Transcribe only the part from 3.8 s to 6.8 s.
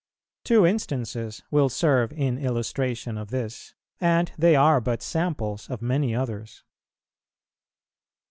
and they are but samples of many others.